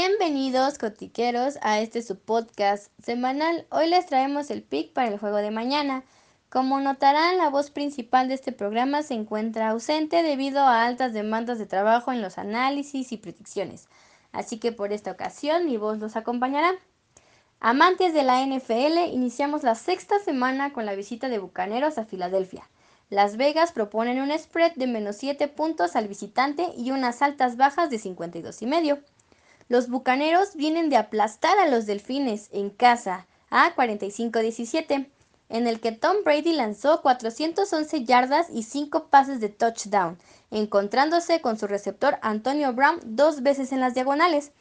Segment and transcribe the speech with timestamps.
[0.00, 3.66] Bienvenidos, cotiqueros, a este su podcast semanal.
[3.68, 6.04] Hoy les traemos el pick para el juego de mañana.
[6.50, 11.58] Como notarán, la voz principal de este programa se encuentra ausente debido a altas demandas
[11.58, 13.88] de trabajo en los análisis y predicciones.
[14.30, 16.70] Así que por esta ocasión mi voz los acompañará.
[17.58, 22.70] Amantes de la NFL, iniciamos la sexta semana con la visita de Bucaneros a Filadelfia.
[23.10, 27.90] Las Vegas proponen un spread de menos 7 puntos al visitante y unas altas bajas
[27.90, 29.00] de 52 y medio.
[29.70, 35.10] Los Bucaneros vienen de aplastar a los Delfines en casa a 45-17,
[35.50, 40.16] en el que Tom Brady lanzó 411 yardas y 5 pases de touchdown,
[40.50, 44.52] encontrándose con su receptor Antonio Brown dos veces en las diagonales.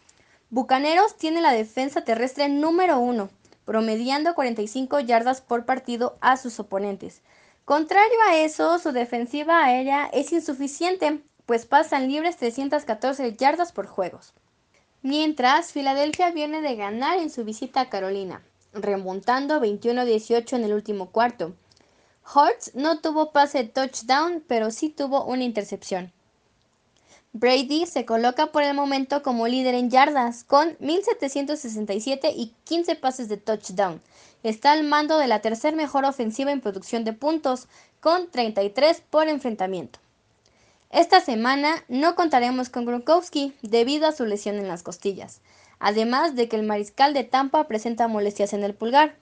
[0.49, 3.29] Bucaneros tiene la defensa terrestre número uno,
[3.63, 7.21] promediando 45 yardas por partido a sus oponentes.
[7.63, 14.33] Contrario a eso, su defensiva aérea es insuficiente, pues pasan libres 314 yardas por juegos.
[15.03, 18.41] Mientras, Filadelfia viene de ganar en su visita a Carolina,
[18.73, 21.53] remontando 21-18 en el último cuarto.
[22.33, 26.11] Hortz no tuvo pase touchdown, pero sí tuvo una intercepción.
[27.31, 33.29] Brady se coloca por el momento como líder en yardas, con 1767 y 15 pases
[33.29, 34.01] de touchdown.
[34.41, 37.67] Está al mando de la tercer mejor ofensiva en producción de puntos,
[37.99, 39.99] con 33 por enfrentamiento.
[40.89, 45.41] Esta semana no contaremos con Gronkowski debido a su lesión en las costillas,
[45.79, 49.15] además de que el mariscal de Tampa presenta molestias en el pulgar,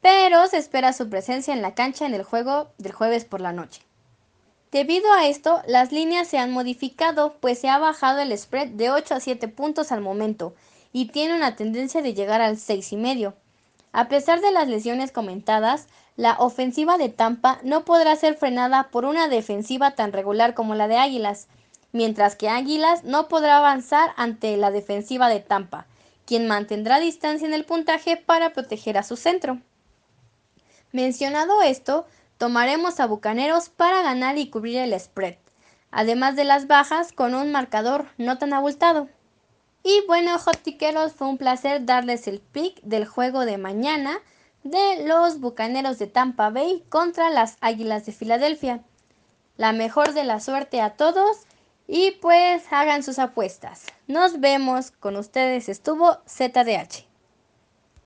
[0.00, 3.52] pero se espera su presencia en la cancha en el juego del jueves por la
[3.52, 3.82] noche.
[4.70, 8.90] Debido a esto, las líneas se han modificado, pues se ha bajado el spread de
[8.90, 10.54] 8 a 7 puntos al momento
[10.92, 13.34] y tiene una tendencia de llegar al 6,5.
[13.92, 19.04] A pesar de las lesiones comentadas, la ofensiva de Tampa no podrá ser frenada por
[19.04, 21.48] una defensiva tan regular como la de Águilas,
[21.92, 25.86] mientras que Águilas no podrá avanzar ante la defensiva de Tampa,
[26.24, 29.58] quien mantendrá distancia en el puntaje para proteger a su centro.
[30.92, 32.06] Mencionado esto,
[32.38, 35.36] tomaremos a Bucaneros para ganar y cubrir el spread,
[35.90, 39.08] además de las bajas con un marcador no tan abultado.
[39.82, 44.20] Y bueno, hottiqueros, fue un placer darles el pick del juego de mañana
[44.62, 48.84] de los Bucaneros de Tampa Bay contra las Águilas de Filadelfia.
[49.56, 51.38] La mejor de la suerte a todos
[51.88, 53.86] y pues hagan sus apuestas.
[54.06, 57.11] Nos vemos, con ustedes estuvo ZDH.